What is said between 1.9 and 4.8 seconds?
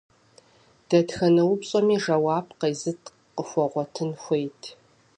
жэуап къезэгъ къыхуэгъуэтын хуейт.